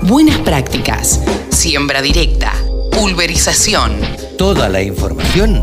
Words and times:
buenas 0.00 0.38
prácticas, 0.38 1.20
siembra 1.50 2.00
directa, 2.00 2.54
pulverización. 2.92 4.00
Toda 4.38 4.70
la 4.70 4.80
información 4.80 5.62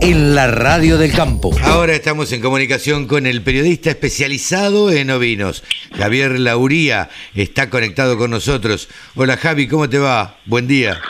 en 0.00 0.36
la 0.36 0.46
radio 0.46 0.96
del 0.96 1.12
campo. 1.12 1.50
Ahora 1.64 1.94
estamos 1.94 2.30
en 2.30 2.40
comunicación 2.40 3.08
con 3.08 3.26
el 3.26 3.42
periodista 3.42 3.90
especializado 3.90 4.92
en 4.92 5.10
ovinos, 5.10 5.64
Javier 5.96 6.38
Lauría, 6.38 7.10
está 7.34 7.68
conectado 7.68 8.16
con 8.16 8.30
nosotros. 8.30 8.88
Hola 9.16 9.36
Javi, 9.36 9.66
¿cómo 9.66 9.88
te 9.88 9.98
va? 9.98 10.38
Buen 10.44 10.68
día. 10.68 11.00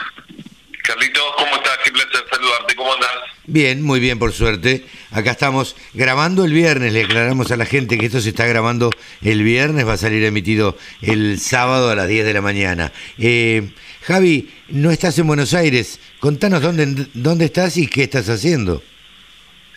Carlitos, 0.84 1.22
¿cómo 1.36 1.54
estás? 1.56 1.78
Qué 1.84 1.90
placer 1.90 2.24
saludarte, 2.30 2.74
¿cómo 2.76 2.94
andás? 2.94 3.35
Bien, 3.48 3.80
muy 3.80 4.00
bien, 4.00 4.18
por 4.18 4.32
suerte. 4.32 4.84
Acá 5.12 5.30
estamos 5.30 5.76
grabando 5.94 6.44
el 6.44 6.52
viernes, 6.52 6.92
le 6.92 7.04
aclaramos 7.04 7.52
a 7.52 7.56
la 7.56 7.64
gente 7.64 7.96
que 7.96 8.06
esto 8.06 8.20
se 8.20 8.30
está 8.30 8.44
grabando 8.44 8.90
el 9.22 9.44
viernes, 9.44 9.86
va 9.86 9.92
a 9.92 9.96
salir 9.96 10.24
emitido 10.24 10.76
el 11.00 11.38
sábado 11.38 11.90
a 11.90 11.94
las 11.94 12.08
10 12.08 12.26
de 12.26 12.34
la 12.34 12.40
mañana. 12.40 12.92
Eh, 13.18 13.70
Javi, 14.02 14.52
no 14.68 14.90
estás 14.90 15.16
en 15.20 15.28
Buenos 15.28 15.54
Aires, 15.54 16.00
contanos 16.18 16.60
dónde, 16.60 17.06
dónde 17.14 17.44
estás 17.44 17.76
y 17.76 17.86
qué 17.86 18.02
estás 18.02 18.28
haciendo. 18.28 18.82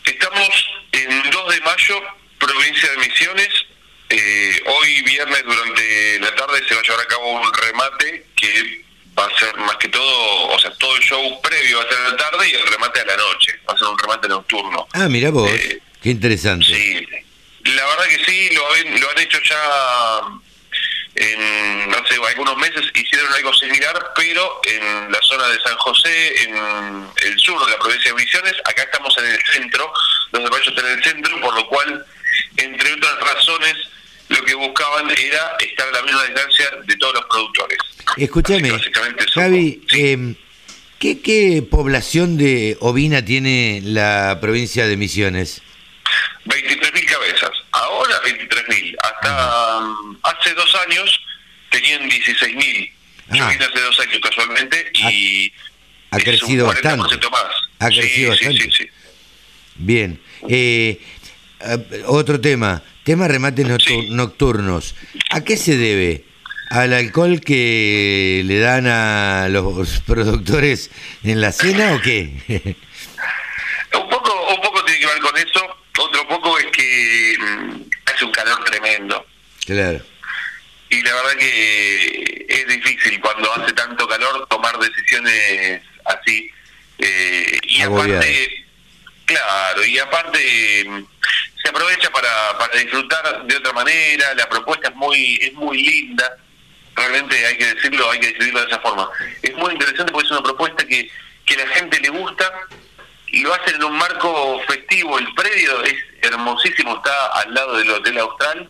Estamos 0.04 0.49
en 0.91 1.10
2 1.30 1.54
de 1.54 1.62
mayo, 1.62 2.02
provincia 2.40 2.90
de 2.90 2.98
Misiones. 3.08 3.49
Eh, 4.10 4.63
hoy 4.66 5.04
viernes 5.04 5.44
durante 5.46 6.20
la 6.22 6.34
tarde 6.34 6.63
se 6.68 6.74
va 6.74 6.82
a 6.82 6.84
llevar 6.84 7.02
a 7.02 7.08
cabo 7.08 7.40
un 7.40 7.54
remate 7.54 8.26
que 8.36 8.84
va 9.20 9.26
a 9.26 9.40
ser 9.40 9.55
más 9.58 9.76
que 9.78 9.90
todo, 9.90 10.48
o 10.48 10.59
sea, 10.59 10.72
todo 10.80 10.96
el 10.96 11.02
show 11.04 11.41
previo 11.41 11.77
va 11.80 11.84
a 11.84 11.90
ser 11.90 11.98
a 12.00 12.10
la 12.10 12.18
tarde 12.18 12.50
y 12.50 12.55
el 12.55 12.66
remate 12.68 13.02
a 13.02 13.05
la 13.05 13.18
noche, 13.18 13.60
va 13.70 13.73
a 13.73 13.77
ser 13.77 13.88
un 13.88 13.98
remate 13.98 14.27
nocturno. 14.30 14.88
Ah, 14.94 15.08
mira 15.10 15.30
vos, 15.32 15.50
Eh, 15.52 15.80
qué 16.02 16.10
interesante. 16.10 16.66
Sí, 16.66 17.05
la 17.66 17.86
verdad 17.86 18.05
que 18.05 18.24
sí, 18.26 18.50
lo, 18.55 18.74
han- 18.74 19.00
lo 19.02 19.10
han 19.12 19.20
hecho 19.20 19.40
ya 19.44 20.22
en, 21.16 21.90
no 21.90 21.98
sé, 22.08 22.16
algunos 22.30 22.55
meses 22.58 22.82
hicieron 22.94 23.34
algo 23.34 23.54
similar, 23.55 24.12
pero 24.16 24.62
en 24.66 25.12
la 25.12 25.20
zona 25.24 25.48
de 25.48 25.60
San 25.62 25.76
José, 25.77 26.43
en 26.43 27.08
el 27.26 27.40
sur 27.40 27.63
de 27.65 27.71
la 27.71 27.77
provincia 27.80 28.12
de 28.13 28.24
Misiones, 28.24 28.54
acá 28.65 28.84
estamos 28.84 29.18
en 29.18 29.26
el 29.26 29.40
centro, 29.52 29.91
donde 30.32 30.49
Mayo 30.49 30.70
está 30.70 30.82
en 30.82 30.98
el 30.98 31.04
centro, 31.04 31.41
por 31.41 31.54
lo 31.55 31.68
cual, 31.68 32.05
entre 32.58 32.93
otras 32.93 33.20
razones, 33.20 33.76
lo 34.30 34.43
que 34.46 34.54
buscaban 34.54 35.10
era 35.10 35.58
estar 35.60 35.88
a 35.88 35.91
la 35.91 36.02
misma 36.04 36.24
distancia 36.26 36.70
de 36.84 36.96
todos 36.98 37.15
los 37.15 37.26
productores. 37.26 37.80
Escúchame, 38.15 38.70
Javi, 39.34 39.82
eh, 39.96 40.35
¿qué, 40.99 41.20
¿qué 41.22 41.62
población 41.70 42.38
de 42.38 42.77
ovina 42.80 43.24
tiene 43.24 43.82
la 43.84 44.38
provincia 44.41 44.88
de 44.88 44.98
Misiones? 44.98 45.62
23.000 46.46 47.05
cabezas. 47.05 47.52
Ahora 47.71 48.16
23.000. 48.24 48.96
Hasta 49.04 49.80
mm, 49.82 50.18
hace 50.24 50.54
dos 50.54 50.76
años 50.88 51.20
tenían 51.70 52.10
16.000. 52.10 52.91
Yo 53.32 53.48
vine 53.48 53.66
hace 53.66 53.80
dos 53.80 53.99
años 53.99 54.20
casualmente 54.24 54.91
y 54.96 55.54
Ha 56.12 56.18
es 56.18 56.24
crecido 56.24 56.66
un 56.68 56.74
bastante. 56.74 57.16
40% 57.16 57.32
más. 57.32 57.43
Ha 57.80 57.88
crecido 57.90 58.36
sí, 58.36 58.46
bastante. 58.46 58.71
Sí, 58.71 58.84
sí, 58.84 58.90
Bien. 59.76 60.20
Eh, 60.48 60.99
eh, 61.62 62.04
otro 62.08 62.41
tema, 62.41 62.82
tema 63.04 63.27
remates 63.27 63.68
nocturnos. 64.09 64.96
¿A 65.30 65.44
qué 65.44 65.58
se 65.58 65.78
debe? 65.78 66.24
¿Al 66.69 66.94
alcohol 66.94 67.41
que 67.41 68.44
le 68.45 68.59
dan 68.59 68.85
a 68.85 69.47
los 69.50 70.01
productores 70.01 70.91
en 71.23 71.41
la 71.41 71.51
cena 71.51 71.94
o 71.95 72.01
qué? 72.01 72.75
Un 73.95 74.07
poco, 74.07 74.53
un 74.53 74.62
poco 74.62 74.85
tiene 74.85 75.00
que 75.00 75.07
ver 75.07 75.19
con 75.19 75.35
eso. 75.38 75.78
Otro 75.97 76.28
poco 76.28 76.59
es 76.59 76.67
que 76.67 77.35
mm, 77.40 77.81
hace 78.06 78.25
un 78.25 78.31
calor 78.31 78.63
tremendo. 78.66 79.25
claro. 79.66 80.01
Y 80.91 81.03
la 81.03 81.13
verdad 81.13 81.34
que 81.38 82.45
es 82.50 82.67
difícil 82.67 83.19
cuando 83.22 83.53
hace 83.53 83.72
tanto 83.73 84.07
calor 84.07 84.47
tomar 84.47 84.78
decisiones 84.79 85.81
así. 86.06 86.51
Eh, 86.97 87.59
y 87.63 87.81
aparte, 87.81 88.66
claro, 89.25 89.85
y 89.85 90.00
aparte 90.00 90.85
mm, 90.88 91.03
se 91.63 91.69
aprovecha 91.69 92.09
para, 92.09 92.58
para 92.58 92.79
disfrutar 92.79 93.46
de 93.46 93.56
otra 93.56 93.74
manera. 93.74 94.34
La 94.34 94.50
propuesta 94.50 94.90
es 94.90 94.96
muy, 94.96 95.38
es 95.41 95.53
muy 95.53 95.78
linda. 95.84 96.38
Realmente 96.96 97.46
hay 97.46 97.58
que 97.58 97.74
decirlo, 97.74 98.10
hay 98.12 98.20
que 98.20 98.28
decidirlo 98.28 98.62
de 98.62 98.68
esa 98.68 98.80
forma. 98.80 99.10
Es 99.42 99.54
muy 99.56 99.74
interesante 99.74 100.12
porque 100.12 100.26
es 100.26 100.32
una 100.32 100.44
propuesta 100.44 100.86
que, 100.86 101.10
que 101.46 101.56
la 101.56 101.68
gente 101.68 102.00
le 102.00 102.10
gusta 102.10 102.52
y 103.28 103.42
lo 103.42 103.54
hacen 103.54 103.76
en 103.76 103.84
un 103.84 103.98
marco 103.98 104.62
festivo. 104.68 105.18
El 105.18 105.34
predio 105.34 105.84
es 105.84 105.96
hermosísimo, 106.22 106.98
está 106.98 107.28
al 107.42 107.54
lado 107.54 107.78
del 107.78 107.92
Hotel 107.92 108.18
Austral 108.20 108.70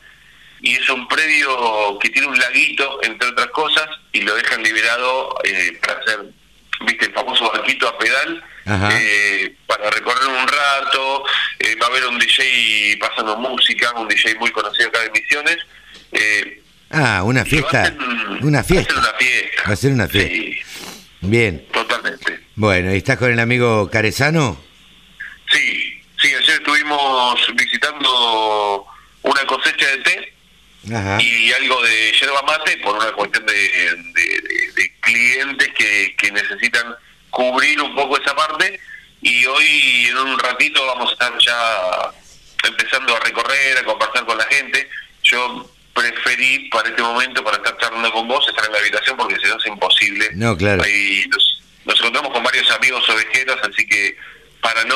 y 0.62 0.76
es 0.76 0.90
un 0.90 1.08
predio 1.08 1.98
que 2.00 2.10
tiene 2.10 2.28
un 2.28 2.38
laguito, 2.38 3.00
entre 3.04 3.30
otras 3.30 3.48
cosas, 3.48 3.88
y 4.12 4.22
lo 4.22 4.36
dejan 4.36 4.62
liberado 4.62 5.36
eh, 5.44 5.80
para 5.82 6.00
hacer, 6.00 6.20
viste, 6.82 7.06
el 7.06 7.14
famoso 7.14 7.50
barquito 7.52 7.88
a 7.88 7.98
pedal, 7.98 8.44
eh, 8.92 9.56
para 9.66 9.90
recorrer 9.90 10.28
un 10.28 10.48
rato, 10.48 11.24
eh, 11.60 11.76
va 11.82 11.88
a 11.88 11.90
haber 11.90 12.06
un 12.06 12.20
DJ 12.20 12.98
pasando 13.00 13.38
música, 13.38 13.92
un 13.96 14.08
DJ 14.08 14.36
muy 14.36 14.52
conocido 14.52 14.90
acá 14.90 15.00
de 15.02 15.12
Misiones. 15.12 15.58
Ah, 16.90 17.24
una 17.24 17.46
fiesta. 17.46 17.84
hacen- 17.84 17.98
Una 18.42 18.64
fiesta. 18.64 18.94
hacen 18.94 19.00
una 19.04 19.14
fiesta. 19.20 19.64
Va 19.68 19.74
a 19.74 19.76
ser 19.76 19.92
una 19.92 20.08
fiesta. 20.08 20.34
Sí, 20.34 20.60
Bien. 21.22 21.66
totalmente. 21.72 22.40
Bueno, 22.56 22.94
¿y 22.94 22.98
estás 22.98 23.18
con 23.18 23.32
el 23.32 23.40
amigo 23.40 23.90
Carezano? 23.92 24.62
Sí, 25.52 26.02
sí, 26.22 26.34
ayer 26.34 26.56
estuvimos 26.56 27.40
visitando 27.56 28.86
una 29.24 29.46
cosecha 29.46 29.86
de 29.88 29.98
té 29.98 30.34
Ajá. 30.96 31.22
y 31.22 31.52
algo 31.54 31.82
de 31.84 32.12
yerba 32.20 32.42
mate 32.44 32.78
por 32.78 32.96
una 32.96 33.12
cuestión 33.12 33.46
de, 33.46 33.54
de- 33.54 34.42
de- 34.42 34.72
de 34.76 34.94
clientes 35.02 35.70
que, 35.78 36.16
que 36.18 36.32
necesitan 36.32 36.96
cubrir 37.30 37.82
un 37.82 37.94
poco 37.96 38.18
esa 38.20 38.36
parte 38.36 38.80
y 39.22 39.46
hoy 39.46 40.06
en 40.10 40.18
un 40.18 40.40
ratito 40.40 40.86
vamos 40.86 41.10
a 41.10 41.14
estar 41.14 41.34
ya 41.40 42.68
empezando 42.70 43.16
a 43.16 43.20
recorrer, 43.20 43.78
a 43.78 43.84
conversar 43.84 44.26
con 44.26 44.38
la 44.38 44.46
gente. 44.46 44.90
Yo 45.24 45.70
preferí 45.94 46.70
para 46.70 46.90
este 46.90 47.02
momento, 47.02 47.44
para 47.44 47.58
estar 47.58 47.78
charlando 47.78 48.12
con 48.12 48.28
vos, 48.28 48.48
estar 48.48 48.66
en 48.66 48.72
la 48.74 48.80
habitación 48.80 49.18
porque 49.18 49.36
si 49.36 49.48
no 49.48 49.58
es 49.58 49.66
imposible. 49.68 50.30
No, 50.36 50.56
claro. 50.58 50.84
Nos, 50.84 51.62
nos 51.86 52.00
encontramos 52.00 52.32
con 52.32 52.44
varios 52.44 52.70
amigos 52.72 53.08
ovejeros, 53.10 53.58
así 53.64 53.86
que 53.88 54.16
para 54.62 54.84
no 54.86 54.96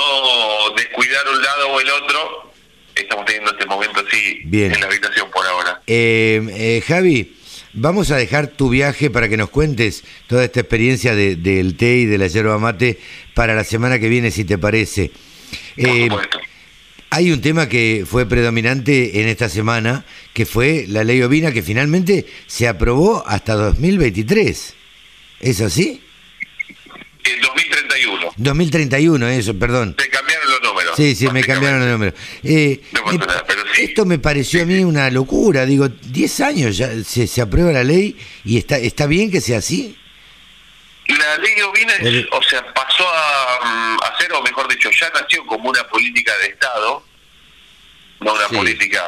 descuidar 0.78 1.22
un 1.34 1.42
lado 1.42 1.68
o 1.70 1.80
el 1.80 1.90
otro, 1.90 2.54
estamos 2.96 3.26
teniendo 3.26 3.52
este 3.52 3.66
momento 3.66 4.04
así 4.08 4.42
Bien. 4.46 4.74
en 4.74 4.80
la 4.81 4.88
habitación 4.88 5.30
por 5.31 5.46
ahora. 5.46 5.81
Eh, 5.88 6.42
eh, 6.52 6.84
Javi, 6.88 7.36
vamos 7.74 8.12
a 8.12 8.18
dejar 8.18 8.48
tu 8.48 8.70
viaje 8.70 9.10
para 9.10 9.28
que 9.30 9.38
nos 9.38 9.50
cuentes 9.50 10.04
toda 10.28 10.44
esta 10.44 10.60
experiencia 10.60 11.16
de- 11.16 11.36
del 11.36 11.75
té 11.75 11.96
y 11.98 12.06
de 12.06 12.18
la 12.18 12.28
yerba 12.28 12.58
mate 12.60 13.00
para 13.34 13.56
la 13.56 13.64
semana 13.64 14.00
que 14.00 14.10
viene, 14.10 14.31
si 14.31 14.46
te 14.46 14.58
parece. 14.58 15.12
Por 15.75 15.88
Eh, 15.90 16.08
supuesto. 16.10 16.40
Hay 17.16 17.31
un 17.31 17.41
tema 17.41 17.68
que 17.69 18.06
fue 18.09 18.25
predominante 18.28 19.22
en 19.22 19.28
esta 19.28 19.50
semana, 19.50 20.06
que 20.34 20.46
fue 20.46 20.85
la 20.88 21.03
ley 21.03 21.22
ovina, 21.22 21.51
que 21.51 21.62
finalmente 21.62 22.25
se 22.47 22.68
aprobó 22.68 23.24
hasta 23.28 23.53
2023. 23.56 24.74
¿Es 25.40 25.62
así? 25.62 26.01
En 27.24 27.41
2031. 27.41 28.31
2031, 28.38 29.28
eso, 29.29 29.53
perdón. 29.57 29.96
Te 29.96 30.09
cambiaron 30.09 30.50
los 30.50 30.62
números. 30.62 30.94
Sí, 30.97 31.16
sí, 31.16 31.28
me 31.29 31.44
cambiaron 31.44 31.79
los 31.79 31.90
números. 31.90 32.13
Eh, 32.44 32.81
No 32.91 33.03
pasa 33.03 33.18
me- 33.18 33.25
nada, 33.25 33.44
pero 33.47 33.62
sí. 33.74 33.84
Esto 33.84 34.06
me 34.06 34.19
pareció 34.19 34.63
a 34.63 34.66
mí 34.66 34.84
una 34.84 35.09
locura. 35.09 35.66
Digo, 35.66 35.88
10 35.88 36.40
años 36.41 36.78
ya 36.78 36.91
se, 37.03 37.28
se 37.28 37.41
aprueba 37.41 37.72
la 37.72 37.84
ley 37.84 38.18
y 38.44 38.57
está, 38.57 38.78
está 38.78 39.06
bien 39.07 39.31
que 39.31 39.40
sea 39.41 39.59
así. 39.59 39.97
La 41.07 41.38
ley 41.38 41.53
ovina, 41.62 41.94
El- 42.00 42.28
o 42.31 42.41
sea, 42.44 42.63
pasó 42.74 43.06
a, 43.07 43.83
o 44.34 44.42
mejor 44.44 44.68
dicho, 44.68 44.90
ya 44.92 45.10
nació 45.10 45.46
como 45.46 45.70
una 45.70 45.84
política 45.88 46.36
de 46.38 46.48
Estado, 46.48 47.04
no 48.20 48.34
una 48.34 48.48
Sí. 48.48 48.56
política 48.56 49.04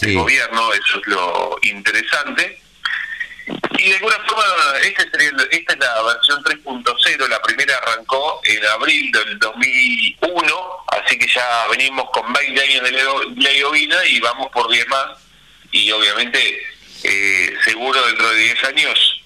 de 0.00 0.08
Sí. 0.08 0.14
gobierno, 0.14 0.72
eso 0.72 1.00
es 1.00 1.06
lo 1.06 1.58
interesante. 1.62 2.60
Y 3.78 3.88
de 3.88 3.94
alguna 3.96 4.16
forma, 4.28 4.44
este 4.82 5.10
sería 5.10 5.30
esta 5.50 5.72
es 5.72 5.78
la 5.80 6.02
versión 6.02 6.42
3.0, 6.44 7.26
la 7.26 7.40
primera 7.42 7.76
arrancó 7.78 8.40
en 8.44 8.64
abril 8.66 9.10
del 9.10 9.38
2001, 9.38 10.54
así 10.88 11.18
que 11.18 11.26
ya 11.26 11.66
venimos 11.70 12.08
con 12.12 12.32
20 12.32 12.60
años 12.62 12.82
de 12.84 12.90
ley, 12.92 13.04
ley 13.36 13.62
ovina 13.62 14.04
y 14.06 14.20
vamos 14.20 14.50
por 14.52 14.70
10 14.70 14.86
más. 14.88 15.18
Y 15.72 15.90
obviamente, 15.92 16.62
eh, 17.04 17.56
seguro 17.64 18.04
dentro 18.06 18.28
de 18.30 18.38
10 18.40 18.64
años 18.64 19.20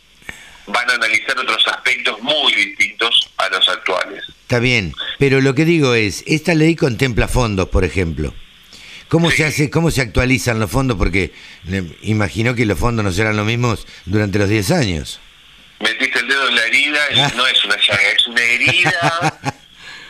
van 0.66 0.88
a 0.90 0.94
analizar 0.94 1.38
otros 1.38 1.66
aspectos 1.68 2.18
muy 2.20 2.54
distintos 2.54 3.30
a 3.36 3.48
los 3.50 3.68
actuales. 3.68 4.24
Está 4.42 4.58
bien. 4.58 4.94
Pero 5.24 5.40
lo 5.40 5.54
que 5.54 5.64
digo 5.64 5.94
es, 5.94 6.22
esta 6.26 6.54
ley 6.54 6.76
contempla 6.76 7.28
fondos, 7.28 7.70
por 7.70 7.82
ejemplo. 7.82 8.34
¿Cómo 9.08 9.30
Sí. 9.30 9.38
se 9.38 9.44
hace, 9.46 9.70
cómo 9.70 9.90
se 9.90 10.02
actualizan 10.02 10.60
los 10.60 10.70
fondos? 10.70 10.98
Porque 10.98 11.32
imagino 12.02 12.54
que 12.54 12.66
los 12.66 12.78
fondos 12.78 13.06
no 13.06 13.10
serán 13.10 13.34
los 13.34 13.46
mismos 13.46 13.86
durante 14.04 14.38
los 14.38 14.50
10 14.50 14.70
años. 14.70 15.20
Metiste 15.80 16.18
el 16.18 16.28
dedo 16.28 16.46
en 16.50 16.54
la 16.56 16.66
herida 16.66 16.98
y 17.14 17.20
Ah. 17.20 17.32
no 17.38 17.46
es 17.46 17.64
una 17.64 17.76
llaga, 17.76 18.10
es 18.14 18.26
una 18.28 18.42
herida 18.42 19.40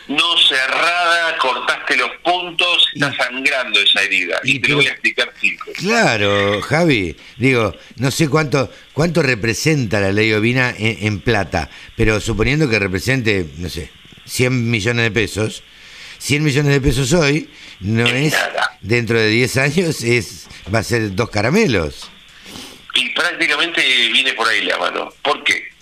no 0.09 0.37
cerrada, 0.49 1.37
cortaste 1.37 1.95
los 1.95 2.11
puntos, 2.21 2.87
está 2.93 3.15
sangrando 3.15 3.79
esa 3.79 4.01
herida. 4.01 4.41
Y, 4.43 4.59
te 4.59 4.67
lo 4.67 4.75
voy 4.75 4.87
a 4.87 4.91
explicar 4.91 5.31
cinco. 5.39 5.71
Claro, 5.77 6.61
Javi, 6.61 7.15
digo, 7.37 7.73
no 7.95 8.11
sé 8.11 8.27
cuánto 8.27 8.69
cuánto 8.91 9.23
representa 9.23 10.01
la 10.01 10.11
ley 10.11 10.33
Ovina 10.33 10.75
en, 10.77 11.21
plata, 11.21 11.69
pero 11.95 12.19
suponiendo 12.19 12.69
que 12.69 12.79
represente, 12.79 13.45
no 13.59 13.69
sé, 13.69 13.89
100 14.25 14.69
millones 14.69 15.03
de 15.03 15.11
pesos, 15.11 15.63
100 16.19 16.43
millones 16.43 16.73
de 16.73 16.81
pesos 16.81 17.13
hoy, 17.13 17.49
no 17.79 18.07
es, 18.07 18.35
dentro 18.81 19.19
de 19.19 19.27
10 19.27 19.57
años, 19.57 20.03
es 20.03 20.47
va 20.73 20.79
a 20.79 20.83
ser 20.83 21.13
dos 21.15 21.29
caramelos. 21.29 22.09
Y 22.95 23.09
prácticamente 23.09 23.81
viene 24.13 24.33
por 24.33 24.47
ahí 24.47 24.61
la 24.61 24.77
mano. 24.77 25.13
¿Por 25.21 25.43
qué? 25.43 25.75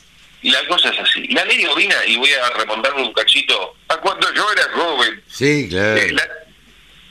la 0.43 0.65
cosa 0.67 0.89
es 0.89 0.99
así. 0.99 1.27
La 1.27 1.45
ley 1.45 1.65
ovina, 1.65 1.95
y 2.05 2.17
voy 2.17 2.31
a 2.31 2.49
remontarme 2.49 3.01
un 3.01 3.13
cachito, 3.13 3.75
a 3.87 3.97
cuando 3.97 4.31
yo 4.33 4.51
era 4.51 4.63
joven. 4.73 5.23
Sí, 5.27 5.67
claro. 5.69 5.97
Eh, 5.97 6.13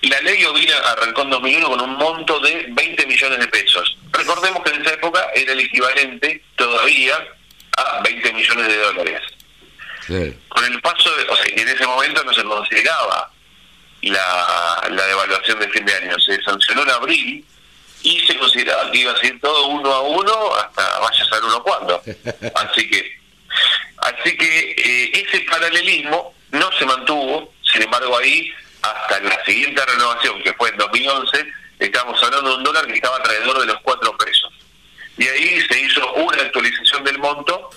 la, 0.02 0.20
ley 0.20 0.44
ovina 0.44 0.76
arrancó 0.78 1.22
en 1.22 1.30
2001 1.30 1.66
con 1.66 1.80
un 1.80 1.96
monto 1.96 2.38
de 2.40 2.66
20 2.70 3.06
millones 3.06 3.38
de 3.38 3.48
pesos. 3.48 3.96
Recordemos 4.10 4.62
que 4.62 4.70
en 4.74 4.82
esa 4.82 4.94
época 4.94 5.26
era 5.34 5.52
el 5.52 5.60
equivalente 5.60 6.42
todavía 6.56 7.14
a 7.78 8.02
20 8.02 8.32
millones 8.32 8.68
de 8.68 8.76
dólares. 8.76 9.20
Con 10.48 10.64
el 10.64 10.80
paso, 10.80 11.14
de, 11.16 11.24
o 11.28 11.36
sea, 11.36 11.46
en 11.48 11.68
ese 11.68 11.86
momento 11.86 12.24
no 12.24 12.32
se 12.32 12.42
consideraba 12.42 13.30
la, 14.02 14.88
la 14.90 15.06
devaluación 15.06 15.58
de 15.60 15.68
fin 15.68 15.84
de 15.84 15.94
año. 15.94 16.18
Se 16.18 16.42
sancionó 16.42 16.82
en 16.82 16.90
abril 16.90 17.44
y 18.02 18.20
se 18.20 18.36
consideraba 18.36 18.90
que 18.90 18.98
iba 18.98 19.12
a 19.12 19.16
ser 19.16 19.38
todo 19.40 19.68
uno 19.68 19.92
a 19.92 20.00
uno 20.02 20.54
hasta 20.56 20.98
vaya 20.98 21.24
a 21.24 21.28
ser 21.28 21.44
uno 21.44 21.62
cuando. 21.62 22.02
Así 22.54 22.88
que 22.88 23.22
Así 24.02 24.36
que 24.36 24.74
eh, 24.76 25.24
ese 25.26 25.40
paralelismo 25.40 26.34
no 26.50 26.72
se 26.72 26.84
mantuvo, 26.84 27.54
sin 27.62 27.82
embargo 27.82 28.18
ahí, 28.18 28.52
hasta 28.82 29.20
la 29.20 29.44
siguiente 29.44 29.84
renovación, 29.86 30.42
que 30.42 30.52
fue 30.54 30.70
en 30.70 30.76
2011, 30.76 31.46
estamos 31.78 32.20
hablando 32.22 32.50
de 32.50 32.56
un 32.56 32.64
dólar 32.64 32.86
que 32.86 32.94
estaba 32.94 33.16
alrededor 33.16 33.60
de 33.60 33.66
los 33.66 33.80
4 33.82 34.16
pesos. 34.18 34.52
Y 35.18 35.28
ahí 35.28 35.60
se 35.68 35.80
hizo 35.80 36.12
una 36.14 36.42
actualización 36.42 37.04
del 37.04 37.18
monto 37.18 37.70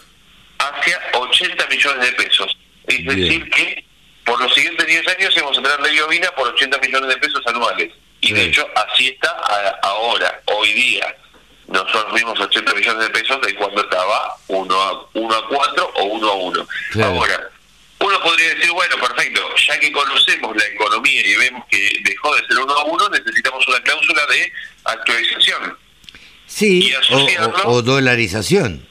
hacia 0.69 1.01
80 1.13 1.67
millones 1.67 2.05
de 2.05 2.11
pesos. 2.13 2.57
Es 2.87 3.05
decir, 3.05 3.49
que 3.49 3.85
por 4.23 4.39
los 4.41 4.53
siguientes 4.53 4.85
10 4.85 5.07
años 5.07 5.37
hemos 5.37 5.57
entrar 5.57 5.79
ley 5.81 5.99
ovina 5.99 6.29
por 6.31 6.47
80 6.49 6.77
millones 6.79 7.09
de 7.09 7.17
pesos 7.17 7.41
anuales. 7.45 7.91
Y 8.21 8.33
de 8.33 8.45
hecho, 8.45 8.67
así 8.75 9.09
está 9.09 9.29
ahora, 9.83 10.41
hoy 10.45 10.73
día 10.73 11.15
nosotros 11.67 12.13
vimos 12.13 12.39
80 12.39 12.73
millones 12.73 13.07
de 13.07 13.09
pesos 13.09 13.41
de 13.41 13.55
cuando 13.55 13.81
estaba 13.81 14.35
1 14.47 14.81
a, 14.81 15.09
uno 15.13 15.35
a 15.35 15.47
4 15.47 15.93
o 15.95 16.03
1 16.03 16.29
a 16.29 16.33
1. 16.33 16.67
Ahora, 17.03 17.49
uno 17.99 18.19
podría 18.21 18.53
decir, 18.53 18.71
bueno, 18.71 18.95
perfecto, 18.97 19.41
ya 19.67 19.79
que 19.79 19.91
conocemos 19.91 20.55
la 20.55 20.65
economía 20.65 21.25
y 21.25 21.35
vemos 21.35 21.63
que 21.69 21.99
dejó 22.03 22.35
de 22.35 22.45
ser 22.47 22.59
1 22.59 22.73
a 22.73 22.83
1, 22.85 23.09
necesitamos 23.09 23.67
una 23.67 23.79
cláusula 23.81 24.25
de 24.27 24.53
actualización. 24.83 25.77
Sí, 26.45 26.93
o, 27.63 27.81
dolarización. 27.81 28.87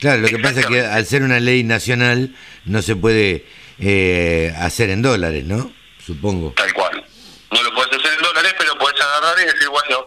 Claro, 0.00 0.22
lo 0.22 0.28
que 0.28 0.38
pasa 0.38 0.60
es 0.60 0.66
que 0.66 0.80
al 0.80 1.04
ser 1.04 1.22
una 1.22 1.40
ley 1.40 1.62
nacional 1.62 2.34
no 2.64 2.80
se 2.80 2.96
puede 2.96 3.44
eh, 3.78 4.52
hacer 4.58 4.88
en 4.90 5.02
dólares, 5.02 5.44
¿no? 5.44 5.72
Supongo. 6.04 6.52
Tal 6.56 6.72
cual. 6.72 7.04
No 7.52 7.62
lo 7.62 7.74
puedes 7.74 7.98
hacer 7.98 8.16
en 8.16 8.22
dólares, 8.22 8.54
pero 8.58 8.78
puedes 8.78 9.00
agarrar 9.00 9.38
y 9.42 9.44
decir, 9.44 9.68
bueno, 9.68 10.06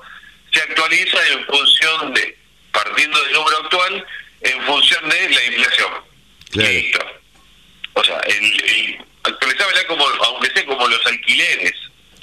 se 0.51 0.61
actualiza 0.61 1.17
en 1.31 1.45
función 1.45 2.13
de, 2.13 2.37
partiendo 2.71 3.21
del 3.23 3.33
número 3.33 3.57
actual, 3.63 4.05
en 4.41 4.61
función 4.63 5.09
de 5.09 5.29
la 5.29 5.45
inflación. 5.45 5.91
Listo. 6.53 6.99
O 7.93 8.03
sea, 8.03 8.19
el, 8.21 8.45
el 8.65 8.97
ya 9.25 9.87
como, 9.87 10.05
aunque 10.07 10.49
sea 10.51 10.65
como 10.65 10.87
los 10.87 11.05
alquileres. 11.05 11.73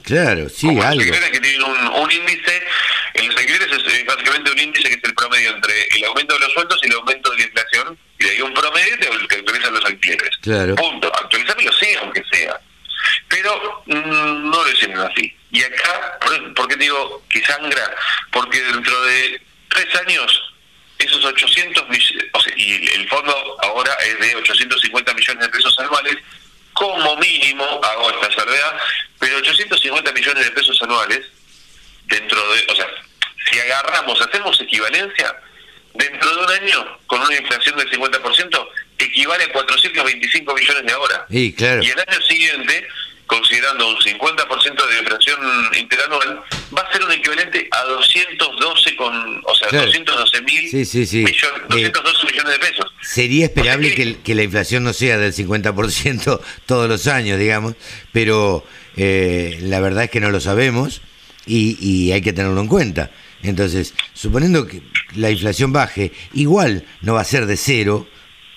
Claro, 0.02 0.48
sí, 0.48 0.66
como 0.66 0.82
algo. 0.82 1.04
Los 1.04 1.06
alquileres 1.06 1.30
que 1.30 1.40
tienen 1.40 1.62
un, 1.62 1.86
un 1.86 2.10
índice, 2.10 2.62
en 3.14 3.28
los 3.28 3.36
alquileres 3.36 3.68
es, 3.69 3.69
básicamente 4.20 4.50
un 4.50 4.58
índice 4.58 4.88
que 4.88 4.94
es 4.94 5.04
el 5.04 5.14
promedio 5.14 5.50
entre 5.50 5.88
el 5.96 6.04
aumento 6.04 6.34
de 6.34 6.40
los 6.40 6.52
sueldos 6.52 6.80
y 6.82 6.86
el 6.86 6.92
aumento 6.94 7.30
de 7.30 7.38
la 7.38 7.44
inflación, 7.44 7.98
y 8.18 8.24
de 8.24 8.30
ahí 8.30 8.42
un 8.42 8.54
promedio 8.54 8.98
que 9.28 9.36
actualizan 9.36 9.74
los 9.74 9.84
alquileres. 9.84 10.36
Claro. 10.42 10.74
Punto. 10.74 11.12
Actualizarlo 11.14 11.72
sí, 11.72 11.88
aunque 12.00 12.22
sea. 12.30 12.60
Pero 13.28 13.82
mm, 13.86 14.50
no 14.50 14.62
lo 14.62 14.70
hicieron 14.70 15.10
así. 15.10 15.34
Y 15.50 15.62
acá, 15.62 16.18
¿por 16.54 16.68
qué 16.68 16.76
digo 16.76 17.22
que 17.28 17.42
sangra? 17.44 17.94
Porque 18.30 18.60
dentro 18.62 19.02
de 19.02 19.40
tres 19.68 19.94
años, 19.96 20.54
esos 20.98 21.24
800 21.24 21.88
millones, 21.88 22.26
o 22.32 22.40
sea, 22.40 22.52
y 22.56 22.86
el 22.94 23.08
fondo 23.08 23.34
ahora 23.62 23.94
es 24.04 24.18
de 24.20 24.36
850 24.36 25.14
millones 25.14 25.46
de 25.46 25.48
pesos 25.48 25.78
anuales, 25.78 26.16
como 26.74 27.16
mínimo, 27.16 27.64
hago 27.82 28.10
esta 28.10 28.32
salvedad, 28.36 28.76
pero 29.18 29.38
850 29.38 30.12
millones 30.12 30.44
de 30.44 30.50
pesos 30.52 30.80
anuales, 30.82 31.26
dentro 32.10 32.52
de, 32.52 32.66
o 32.68 32.76
sea, 32.76 32.79
si 32.79 32.79
agarramos, 33.80 34.20
hacemos 34.20 34.60
equivalencia, 34.60 35.36
dentro 35.94 36.30
de 36.30 36.44
un 36.44 36.50
año, 36.50 36.98
con 37.06 37.20
una 37.20 37.36
inflación 37.36 37.76
del 37.76 37.90
50%, 37.90 38.68
equivale 38.98 39.44
a 39.44 39.52
425 39.52 40.54
millones 40.54 40.86
de 40.86 40.92
ahora. 40.92 41.26
Y, 41.28 41.52
claro. 41.52 41.82
y 41.82 41.90
el 41.90 41.98
año 41.98 42.20
siguiente 42.22 42.86
considerando 43.30 43.88
un 43.88 43.96
50% 43.96 44.88
de 44.88 44.98
inflación 44.98 45.38
interanual, 45.78 46.42
va 46.76 46.82
a 46.82 46.92
ser 46.92 47.04
un 47.04 47.12
equivalente 47.12 47.68
a 47.70 47.84
212 47.84 48.96
con, 48.96 49.42
o 49.46 49.54
sea, 49.54 49.68
212 49.70 50.42
mil 50.42 50.64
millones, 50.64 51.32
212 51.68 52.26
millones 52.26 52.52
de 52.52 52.58
pesos. 52.58 52.92
Sería 53.00 53.44
esperable 53.44 54.18
que, 54.24 54.34
la 54.34 54.42
inflación 54.42 54.82
no 54.82 54.92
sea 54.92 55.16
del 55.16 55.32
50% 55.32 56.40
todos 56.66 56.88
los 56.88 57.06
años, 57.06 57.38
digamos, 57.38 57.76
pero 58.10 58.64
eh, 58.96 59.58
la 59.62 59.78
verdad 59.78 60.04
es 60.04 60.10
que 60.10 60.18
no 60.18 60.30
lo 60.30 60.40
sabemos 60.40 61.00
y, 61.46 61.78
y 61.80 62.10
hay 62.10 62.22
que 62.22 62.32
tenerlo 62.32 62.60
en 62.60 62.66
cuenta. 62.66 63.12
Entonces, 63.42 63.94
suponiendo 64.12 64.66
que 64.66 64.82
la 65.14 65.30
inflación 65.30 65.72
baje, 65.72 66.12
igual 66.34 66.84
no 67.00 67.14
va 67.14 67.22
a 67.22 67.24
ser 67.24 67.46
de 67.46 67.56
cero 67.56 68.06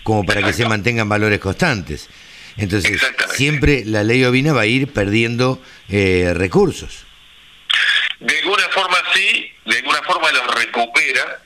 como 0.03 0.25
para 0.25 0.43
que 0.43 0.53
se 0.53 0.67
mantengan 0.67 1.07
valores 1.07 1.39
constantes. 1.39 2.09
Entonces, 2.57 3.01
siempre 3.33 3.83
la 3.85 4.03
ley 4.03 4.23
ovina 4.25 4.53
va 4.53 4.61
a 4.61 4.65
ir 4.65 4.91
perdiendo 4.91 5.61
eh, 5.89 6.33
recursos. 6.35 7.05
De 8.19 8.37
alguna 8.39 8.69
forma 8.69 8.97
sí, 9.13 9.51
de 9.65 9.77
alguna 9.77 10.01
forma 10.03 10.31
los 10.31 10.55
recupera. 10.55 11.39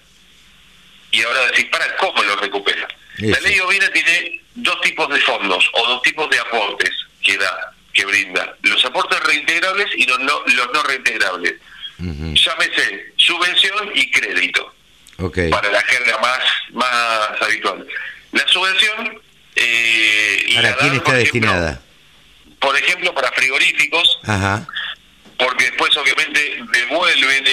Y 1.12 1.22
ahora 1.22 1.48
decir, 1.48 1.70
¿para 1.70 1.96
cómo 1.98 2.22
los 2.24 2.40
recupera? 2.42 2.88
La 3.20 3.40
ley 3.40 3.60
ovina 3.60 3.90
tiene 3.92 4.42
dos 4.56 4.80
tipos 4.82 5.10
de 5.10 5.20
fondos 5.22 5.70
o 5.74 5.88
dos 5.88 6.02
tipos 6.02 6.30
de 6.30 6.40
aportes 6.40 6.92
que 7.24 7.38
da, 7.38 7.74
que 7.94 8.06
brinda. 8.06 8.56
Los 8.62 8.84
aportes 8.86 9.20
reintegrables 9.22 9.88
y 9.96 10.06
los 10.06 10.20
no, 10.20 10.42
los 10.46 10.74
no 10.74 10.84
reintegrables. 10.84 11.56
Llámese 12.00 13.14
subvención 13.16 13.92
y 13.96 14.12
crédito. 14.12 14.74
Para 15.50 15.72
la 15.72 15.82
jerga 15.82 16.18
más, 16.20 16.40
más 16.74 17.42
habitual. 17.42 17.88
La 18.32 18.48
subvención 18.48 19.22
eh, 19.56 20.52
¿Para 20.56 20.76
quién 20.78 20.94
está 20.94 21.14
destinada? 21.14 21.82
por 22.60 22.76
ejemplo, 22.76 23.14
para 23.14 23.32
frigoríficos, 23.32 24.20
porque 25.38 25.66
después 25.66 25.96
obviamente 25.98 26.60
devuelven, 26.72 27.46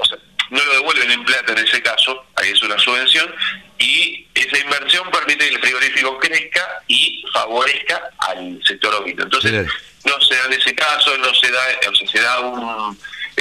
o 0.00 0.04
sea, 0.04 0.18
no 0.50 0.64
lo 0.64 0.72
devuelven 0.74 1.10
en 1.10 1.24
plata 1.24 1.52
en 1.52 1.66
ese 1.66 1.82
caso, 1.82 2.24
ahí 2.36 2.50
es 2.50 2.62
una 2.62 2.78
subvención, 2.78 3.34
y 3.78 4.26
esa 4.34 4.58
inversión 4.58 5.10
permite 5.10 5.48
que 5.48 5.54
el 5.54 5.60
frigorífico 5.60 6.18
crezca 6.18 6.82
y 6.88 7.24
favorezca 7.32 8.10
al 8.18 8.60
sector 8.66 8.94
ovino. 8.94 9.22
Entonces, 9.22 9.66
no 10.04 10.20
se 10.20 10.34
da 10.36 10.44
en 10.46 10.52
ese 10.52 10.74
caso, 10.74 11.16
no 11.18 11.34
se 11.34 11.50
da, 11.50 11.60
o 11.90 11.94
sea, 11.94 12.08
se 12.08 12.20
da 12.20 12.40
un, 12.40 12.98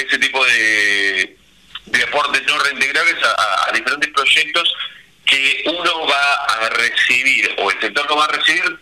ese 0.09 0.17
tipo 0.17 0.43
de, 0.45 1.37
de 1.85 2.03
aportes 2.03 2.43
no 2.47 2.57
reintegrables 2.59 3.15
a 3.23 3.71
diferentes 3.71 4.09
proyectos 4.11 4.73
que 5.29 5.63
uno 5.67 6.07
va 6.07 6.33
a 6.45 6.69
recibir, 6.69 7.55
o 7.59 7.69
el 7.69 7.79
sector 7.79 8.09
lo 8.09 8.17
va 8.17 8.25
a 8.25 8.29
recibir 8.29 8.79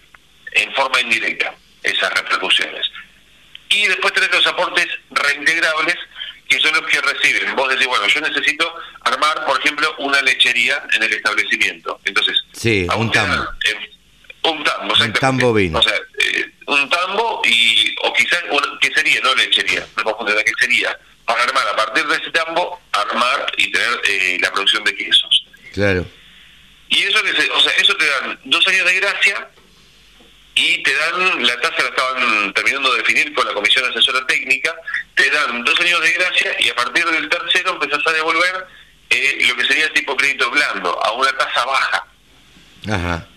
en 0.53 0.73
forma 0.73 1.01
indirecta, 1.01 1.53
esas 1.83 2.13
repercusiones. 2.13 2.89
Y 3.69 3.85
después 3.87 4.13
tenés 4.13 4.31
los 4.31 4.47
aportes 4.47 4.87
reintegrables, 5.11 5.95
que 6.47 6.59
son 6.59 6.73
los 6.73 6.85
que 6.89 7.01
reciben. 7.01 7.53
Vos 7.55 7.69
decís, 7.69 7.87
bueno, 7.87 8.07
yo 8.07 8.21
necesito 8.21 8.73
armar, 9.01 9.45
por 9.45 9.59
ejemplo, 9.59 9.93
una 9.99 10.21
lechería 10.21 10.81
en 10.93 11.03
el 11.03 11.13
establecimiento. 11.13 11.99
Entonces, 12.05 12.41
sí, 12.53 12.87
un 12.95 13.11
tambo. 13.11 13.45
un 14.43 14.63
tambo, 14.63 14.93
Un 14.93 15.13
tambo 15.13 15.53
vino. 15.53 15.79
O 15.79 15.83
sea, 15.83 15.95
eh, 15.95 16.49
un 16.67 16.89
tambo 16.89 17.41
y, 17.43 17.93
o 18.03 18.13
quizás, 18.13 18.41
¿qué 18.79 18.93
sería? 18.93 19.19
No 19.19 19.35
lechería, 19.35 19.85
no 20.05 20.17
¿qué 20.25 20.53
sería? 20.61 20.97
Para 21.27 21.43
armar, 21.43 21.67
a 21.67 21.75
partir 21.75 22.07
de 22.07 22.15
ese 22.15 22.31
tambo, 22.31 22.81
armar 22.91 23.51
y 23.57 23.71
tener 23.71 24.01
eh, 24.05 24.37
la 24.41 24.51
producción 24.51 24.83
de 24.83 24.95
quesos. 24.95 25.45
Claro. 25.73 26.05
Y 26.89 27.03
eso 27.03 27.21
que 27.21 27.31
o 27.51 27.59
sea, 27.59 27.73
eso 27.73 27.95
te 27.95 28.05
dan 28.05 28.39
dos 28.45 28.67
años 28.67 28.85
de 28.85 28.93
gracia 28.95 29.49
y 30.55 30.81
te 30.81 30.95
dan, 30.95 31.45
la 31.45 31.59
tasa 31.61 31.83
la 31.83 31.89
estaban 31.89 32.53
terminando 32.53 32.91
de 32.93 32.99
definir 32.99 33.33
con 33.33 33.45
la 33.45 33.53
Comisión 33.53 33.85
Asesora 33.91 34.25
Técnica, 34.25 34.73
te 35.13 35.29
dan 35.29 35.63
dos 35.63 35.79
años 35.79 36.01
de 36.01 36.13
gracia 36.13 36.55
y 36.59 36.69
a 36.69 36.75
partir 36.75 37.05
del 37.05 37.29
tercero 37.29 37.73
empezás 37.73 38.07
a 38.07 38.11
devolver 38.13 38.65
eh, 39.09 39.37
lo 39.47 39.55
que 39.55 39.65
sería 39.65 39.93
tipo 39.93 40.15
crédito 40.15 40.49
blando, 40.49 40.99
a 41.03 41.11
una 41.11 41.31
tasa 41.37 41.65
baja. 41.65 42.07
Ajá. 42.89 43.27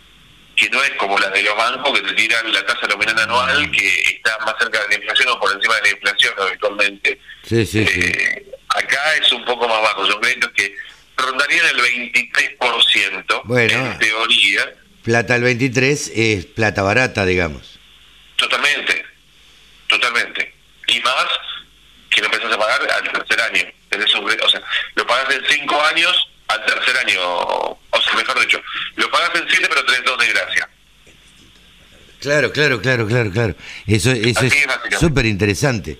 Que 0.60 0.68
no 0.68 0.82
es 0.84 0.90
como 0.90 1.18
la 1.18 1.30
de 1.30 1.42
los 1.42 1.56
bancos 1.56 1.98
que 1.98 2.06
te 2.06 2.12
tiran 2.14 2.52
la 2.52 2.64
tasa 2.66 2.86
nominal 2.86 3.18
anual 3.18 3.70
que 3.70 4.00
está 4.02 4.36
más 4.44 4.54
cerca 4.58 4.78
de 4.82 4.88
la 4.88 4.94
inflación 4.96 5.28
o 5.30 5.40
por 5.40 5.50
encima 5.52 5.74
de 5.76 5.82
la 5.82 5.88
inflación 5.90 6.34
habitualmente. 6.38 7.18
Sí, 7.48 7.64
sí, 7.64 7.86
sí. 7.86 8.00
Eh, 8.00 8.46
acá 8.68 9.14
es 9.16 9.32
un 9.32 9.42
poco 9.46 9.66
más 9.66 9.80
bajo, 9.80 10.06
son 10.06 10.20
créditos 10.20 10.50
que 10.52 10.76
rondarían 11.16 11.66
el 11.66 11.80
23% 11.80 13.42
Bueno. 13.44 13.72
en 13.92 13.98
teoría. 13.98 14.74
Plata 15.02 15.34
al 15.34 15.42
23 15.42 16.12
es 16.14 16.44
plata 16.46 16.82
barata, 16.82 17.24
digamos. 17.24 17.78
Totalmente, 18.36 19.04
totalmente. 19.88 20.54
Y 20.88 21.00
más 21.00 21.26
que 22.10 22.20
lo 22.20 22.26
empezás 22.26 22.52
a 22.52 22.58
pagar 22.58 22.80
al 22.90 23.12
tercer 23.12 23.40
año. 23.40 23.62
Tenés 23.88 24.14
un- 24.14 24.30
o 24.30 24.48
sea, 24.50 24.60
lo 24.94 25.06
pagas 25.06 25.34
en 25.34 25.42
cinco 25.48 25.80
años 25.84 26.28
al 26.48 26.64
tercer 26.66 26.96
año. 26.98 27.20
O 27.22 28.02
sea, 28.02 28.14
mejor 28.14 28.40
dicho, 28.40 28.60
lo 29.10 29.18
pagas 29.18 29.42
en 29.42 29.48
siete 29.48 29.66
pero 29.68 29.84
tenés 29.84 30.04
dos 30.04 30.18
de 30.18 30.26
gracia. 30.28 30.68
Claro, 32.20 32.52
claro, 32.52 32.80
claro, 32.80 33.06
claro, 33.06 33.30
claro. 33.30 33.54
Eso, 33.86 34.10
eso 34.12 34.40
Así 34.40 34.64
es 34.90 34.98
súper 34.98 35.26
interesante. 35.26 35.98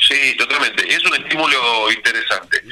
Sí, 0.00 0.34
totalmente. 0.36 0.88
Es 0.92 1.04
un 1.04 1.14
estímulo 1.14 1.90
interesante. 1.92 2.62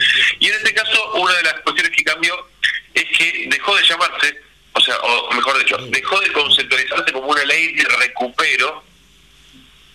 Y 0.41 0.47
en 0.47 0.55
este 0.55 0.73
caso, 0.73 1.13
una 1.15 1.35
de 1.35 1.43
las 1.43 1.55
cuestiones 1.61 1.93
que 1.97 2.05
cambió 2.05 2.49
es 2.95 3.05
que 3.19 3.47
dejó 3.49 3.77
de 3.77 3.83
llamarse, 3.83 4.41
o 4.73 4.81
sea, 4.81 4.97
o 4.97 5.33
mejor 5.35 5.59
dicho, 5.59 5.77
dejó 5.89 6.21
de 6.21 6.33
conceptualizarse 6.33 7.13
como 7.13 7.29
una 7.29 7.45
ley 7.45 7.75
de 7.75 7.85
recupero 7.85 8.85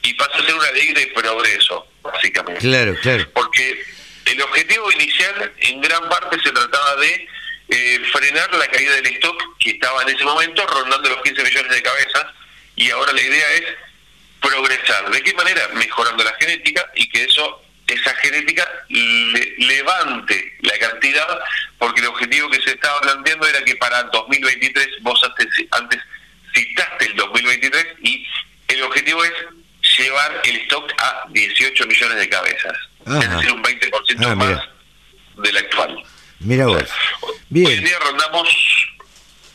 y 0.03 0.13
pasó 0.13 0.35
a 0.35 0.45
ser 0.45 0.55
una 0.55 0.71
ley 0.71 0.93
de 0.93 1.07
progreso, 1.07 1.87
básicamente. 2.03 2.61
Claro, 2.61 2.95
claro. 3.01 3.27
Porque 3.33 3.83
el 4.25 4.41
objetivo 4.41 4.91
inicial 4.91 5.53
en 5.59 5.81
gran 5.81 6.07
parte 6.09 6.37
se 6.43 6.51
trataba 6.51 6.95
de 6.97 7.27
eh, 7.69 7.99
frenar 8.11 8.53
la 8.53 8.67
caída 8.67 8.93
del 8.95 9.05
stock 9.07 9.41
que 9.59 9.71
estaba 9.71 10.01
en 10.03 10.09
ese 10.09 10.23
momento 10.23 10.65
rondando 10.67 11.09
los 11.09 11.21
15 11.21 11.43
millones 11.43 11.71
de 11.71 11.81
cabezas 11.81 12.25
y 12.75 12.89
ahora 12.91 13.11
la 13.13 13.21
idea 13.21 13.51
es 13.53 13.63
progresar. 14.41 15.09
¿De 15.11 15.21
qué 15.21 15.33
manera? 15.33 15.67
Mejorando 15.73 16.23
la 16.23 16.33
genética 16.39 16.85
y 16.95 17.09
que 17.09 17.23
eso 17.25 17.63
esa 17.87 18.13
genética 18.15 18.67
le- 18.89 19.55
levante 19.57 20.57
la 20.61 20.77
cantidad, 20.77 21.39
porque 21.79 22.01
el 22.01 22.07
objetivo 22.07 22.47
que 22.49 22.61
se 22.61 22.71
estaba 22.71 23.01
planteando 23.01 23.47
era 23.47 23.63
que 23.63 23.75
para 23.77 24.03
2023, 24.03 24.87
vos 25.01 25.19
antes, 25.23 25.47
antes 25.71 25.99
citaste 26.53 27.05
el 27.05 27.15
2023, 27.15 27.85
y 28.03 28.27
el 28.67 28.83
objetivo 28.83 29.23
es 29.25 29.33
llevar 29.97 30.39
el 30.43 30.55
stock 30.57 30.91
a 31.01 31.25
18 31.29 31.85
millones 31.87 32.17
de 32.19 32.29
cabezas, 32.29 32.77
Ajá. 33.07 33.19
es 33.21 33.29
decir, 33.31 33.51
un 33.53 33.63
20% 33.63 34.27
Ah, 34.27 34.35
más 34.35 34.47
mira. 34.47 34.69
del 35.37 35.57
actual. 35.57 36.03
Mira 36.39 36.67
vos. 36.67 36.83
Hoy 37.21 37.37
en 37.51 37.83
día 37.83 37.99
rondamos, 37.99 38.47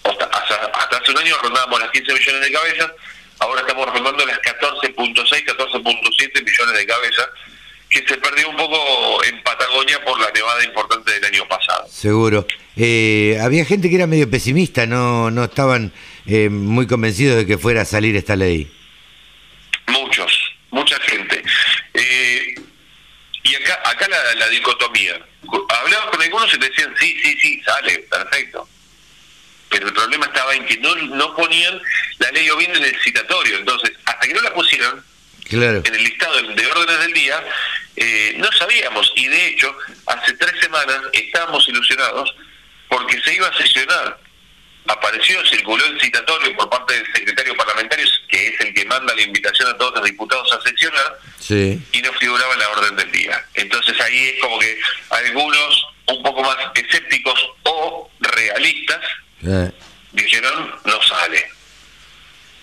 hasta 0.04 0.96
hace 0.98 1.10
un 1.10 1.18
año 1.18 1.34
rondábamos 1.42 1.80
las 1.80 1.90
15 1.90 2.12
millones 2.12 2.40
de 2.42 2.52
cabezas, 2.52 2.90
ahora 3.38 3.60
estamos 3.62 3.86
rondando 3.86 4.26
las 4.26 4.38
14.6, 4.40 5.44
14.7 5.46 6.44
millones 6.44 6.76
de 6.76 6.86
cabezas, 6.86 7.28
que 7.88 8.04
se 8.06 8.16
perdió 8.18 8.50
un 8.50 8.56
poco 8.56 9.24
en 9.24 9.42
Patagonia 9.42 10.04
por 10.04 10.20
la 10.20 10.30
nevada 10.32 10.64
importante 10.64 11.12
del 11.12 11.24
año 11.24 11.46
pasado. 11.48 11.86
Seguro. 11.88 12.46
Eh, 12.76 13.38
había 13.40 13.64
gente 13.64 13.88
que 13.88 13.94
era 13.96 14.06
medio 14.06 14.28
pesimista, 14.28 14.84
no, 14.86 15.30
no 15.30 15.44
estaban 15.44 15.92
eh, 16.26 16.48
muy 16.48 16.86
convencidos 16.86 17.36
de 17.36 17.46
que 17.46 17.56
fuera 17.56 17.82
a 17.82 17.84
salir 17.84 18.16
esta 18.16 18.34
ley. 18.36 18.70
Muchos, 19.86 20.52
mucha 20.70 20.98
gente. 21.00 21.42
Eh, 21.94 22.54
y 23.44 23.54
acá, 23.54 23.78
acá 23.84 24.08
la, 24.08 24.34
la 24.34 24.48
dicotomía. 24.48 25.20
Hablabas 25.68 26.10
con 26.10 26.22
algunos 26.22 26.54
y 26.54 26.58
te 26.58 26.68
decían, 26.68 26.94
sí, 26.98 27.18
sí, 27.22 27.38
sí, 27.40 27.62
sale, 27.64 27.98
perfecto. 28.00 28.68
Pero 29.70 29.88
el 29.88 29.92
problema 29.94 30.26
estaba 30.26 30.54
en 30.54 30.64
que 30.66 30.76
no, 30.78 30.94
no 30.94 31.34
ponían 31.34 31.80
la 32.18 32.30
ley 32.30 32.48
Ovin 32.50 32.74
en 32.74 32.84
el 32.84 33.00
citatorio. 33.02 33.56
Entonces, 33.58 33.92
hasta 34.04 34.26
que 34.26 34.34
no 34.34 34.40
la 34.42 34.54
pusieron 34.54 35.04
Claro. 35.48 35.82
en 35.84 35.94
el 35.94 36.02
listado 36.04 36.34
de 36.42 36.54
de 36.54 36.66
órdenes 36.66 36.98
del 37.00 37.12
día, 37.12 37.44
eh, 37.96 38.34
no 38.38 38.50
sabíamos. 38.52 39.12
Y 39.16 39.26
de 39.28 39.48
hecho, 39.48 39.76
hace 40.06 40.32
tres 40.34 40.60
semanas 40.60 41.00
estábamos 41.12 41.68
ilusionados 41.68 42.34
porque 42.88 43.20
se 43.22 43.34
iba 43.34 43.48
a 43.48 43.56
sesionar. 43.56 44.18
Apareció, 44.86 45.44
circuló 45.46 45.84
el 45.86 45.98
citatorio 46.00 46.54
por 46.56 46.68
parte 46.68 46.92
del 46.94 47.06
secretario 47.12 47.56
parlamentario, 47.56 48.06
que 48.28 48.48
es 48.48 48.60
el 48.60 48.74
que 48.74 48.84
manda 48.84 49.14
la 49.14 49.22
invitación 49.22 49.68
a 49.68 49.76
todos 49.78 49.94
los 49.94 50.04
diputados 50.04 50.52
a 50.52 50.60
sesionar, 50.60 51.18
Sí. 51.38 51.80
y 51.92 52.02
no 52.02 52.12
figuraba 52.14 52.52
en 52.52 52.58
la 52.60 52.68
orden 52.70 52.96
del 52.96 53.10
día. 53.12 53.42
Entonces 53.54 53.98
ahí 54.00 54.28
es 54.28 54.40
como 54.40 54.58
que 54.58 54.78
algunos 55.10 55.86
un 56.06 56.22
poco 56.22 56.42
más 56.42 56.56
escépticos 56.74 57.40
o 57.64 58.10
realistas 58.20 59.00
Eh, 59.46 59.70
dijeron 60.12 60.74
no 60.84 61.02
sale. 61.02 61.46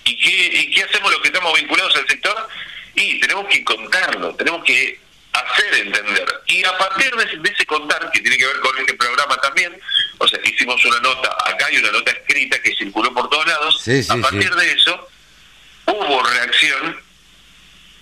¿Y 0.06 0.18
qué, 0.18 0.30
¿Y 0.58 0.72
qué 0.74 0.84
hacemos 0.84 1.12
los 1.12 1.22
que 1.22 1.28
estamos 1.28 1.54
vinculados 1.60 1.96
al 1.96 2.08
sector? 2.08 2.48
Y 2.96 3.20
tenemos 3.20 3.46
que 3.48 3.64
contarlo, 3.64 4.36
tenemos 4.36 4.64
que 4.64 5.00
hacer 5.34 5.74
entender. 5.76 6.26
Y 6.48 6.64
a 6.66 6.76
partir 6.78 7.16
de 7.16 7.24
ese, 7.24 7.38
de 7.38 7.50
ese 7.52 7.66
contar, 7.68 8.10
que 8.12 8.20
tiene 8.22 8.38
que 8.38 8.48
ver 8.48 8.60
con 8.62 8.78
este 8.80 8.94
programa 8.96 9.38
también, 9.38 9.80
o 10.18 10.28
sea, 10.28 10.40
hicimos 10.44 10.84
una 10.86 11.00
nota 11.02 11.36
acá 11.46 11.72
y 11.72 11.78
una 11.78 11.92
nota 11.92 12.12
escrita 12.12 12.60
que 12.62 12.76
circuló 12.76 13.14
por 13.14 13.30
todos 13.30 13.46
lados, 13.48 13.71
Sí, 13.84 14.04
sí, 14.04 14.12
a 14.12 14.18
partir 14.18 14.54
de 14.54 14.72
eso 14.72 15.10
hubo 15.88 16.24
reacción, 16.24 17.02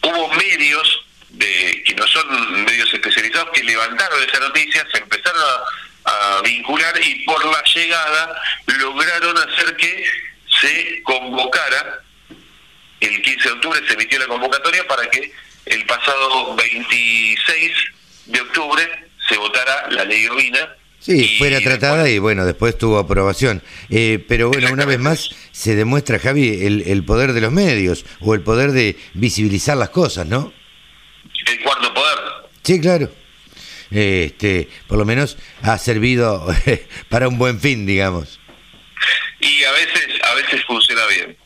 hubo 0.01 0.33
medios 0.33 1.05
de 1.29 1.83
que 1.85 1.95
no 1.95 2.05
son 2.07 2.65
medios 2.65 2.93
especializados 2.93 3.49
que 3.53 3.63
levantaron 3.63 4.21
esa 4.23 4.39
noticia, 4.39 4.85
se 4.91 4.97
empezaron 4.97 5.41
a, 6.05 6.37
a 6.37 6.41
vincular 6.41 6.93
y 7.01 7.23
por 7.23 7.45
la 7.45 7.63
llegada 7.63 8.41
lograron 8.65 9.37
hacer 9.37 9.75
que 9.77 10.05
se 10.59 11.01
convocara 11.03 12.03
el 12.99 13.21
15 13.21 13.43
de 13.47 13.53
octubre 13.53 13.79
se 13.87 13.93
emitió 13.93 14.19
la 14.19 14.27
convocatoria 14.27 14.85
para 14.87 15.09
que 15.09 15.31
el 15.65 15.85
pasado 15.85 16.55
26 16.55 17.71
de 18.25 18.41
octubre 18.41 19.09
se 19.27 19.37
votara 19.37 19.89
la 19.91 20.03
ley 20.03 20.27
ovina. 20.27 20.75
Sí, 20.99 21.21
y 21.21 21.37
fuera 21.37 21.61
tratada 21.61 22.09
y 22.09 22.19
bueno, 22.19 22.45
después 22.45 22.77
tuvo 22.77 22.99
aprobación. 22.99 23.63
Eh, 23.89 24.23
pero 24.27 24.49
bueno, 24.49 24.71
una 24.71 24.85
vez 24.85 24.99
más 24.99 25.29
se 25.51 25.75
demuestra, 25.75 26.19
Javi, 26.19 26.65
el, 26.65 26.83
el 26.85 27.03
poder 27.05 27.33
de 27.33 27.41
los 27.41 27.51
medios 27.51 28.05
o 28.19 28.33
el 28.35 28.41
poder 28.41 28.71
de 28.73 28.97
visibilizar 29.13 29.77
las 29.77 29.89
cosas, 29.89 30.27
¿no? 30.27 30.53
El 31.47 31.61
cuarto 31.61 31.93
poder. 31.93 32.17
Sí, 32.63 32.81
claro. 32.81 33.09
Este, 33.91 34.67
por 34.87 34.97
lo 34.97 35.05
menos 35.05 35.37
ha 35.61 35.77
servido 35.77 36.47
para 37.09 37.27
un 37.27 37.37
buen 37.37 37.59
fin, 37.59 37.85
digamos. 37.85 38.39
Y 39.39 39.63
a 39.63 39.71
veces, 39.71 40.07
a 40.21 40.35
veces 40.35 40.63
funciona 40.65 41.05
bien. 41.07 41.37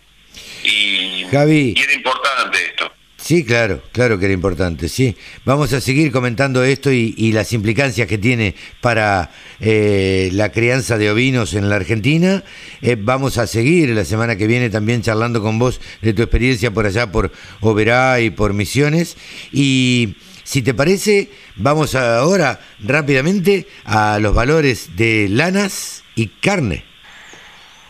Y, 0.64 1.26
Javi. 1.30 1.74
y 1.76 1.82
era 1.82 1.94
importante 1.94 2.66
esto. 2.66 2.92
Sí, 3.24 3.46
claro, 3.46 3.82
claro 3.94 4.20
que 4.20 4.26
era 4.26 4.34
importante, 4.34 4.90
sí. 4.90 5.16
Vamos 5.46 5.72
a 5.72 5.80
seguir 5.80 6.12
comentando 6.12 6.62
esto 6.62 6.92
y, 6.92 7.32
las 7.32 7.54
implicancias 7.54 8.06
que 8.06 8.18
tiene 8.18 8.54
para 8.82 9.32
eh, 9.62 10.30
la 10.34 10.52
crianza 10.52 10.98
de 10.98 11.10
ovinos 11.10 11.54
en 11.54 11.70
la 11.70 11.78
Argentina. 11.78 12.44
Eh, 12.82 12.98
vamos 13.00 13.38
a 13.38 13.48
seguir 13.48 13.92
la 13.92 14.04
semana 14.04 14.36
que 14.36 14.46
viene 14.46 14.70
también 14.70 15.02
charlando 15.02 15.42
con 15.42 15.58
vos 15.58 15.80
de 16.02 16.12
tu 16.12 16.22
experiencia 16.22 16.72
por 16.72 16.86
allá, 16.86 17.14
por 17.14 17.32
Oberá 17.62 18.20
y 18.20 18.30
por 18.30 18.52
Misiones. 18.52 19.16
Y 19.54 20.18
si 20.44 20.62
te 20.62 20.74
parece, 20.74 21.32
vamos 21.56 21.96
ahora 21.96 22.60
rápidamente 22.80 23.68
a 23.86 24.20
los 24.20 24.36
valores 24.36 24.98
de 24.98 25.30
lanas 25.30 26.04
y 26.16 26.28
carne. 26.28 26.84